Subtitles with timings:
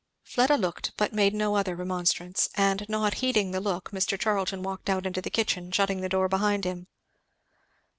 [0.23, 4.19] Fleda looked, but made no other remonstrance, and not heeding the look Mr.
[4.19, 6.87] Charlton walked out into the kitchen, shutting the door behind him.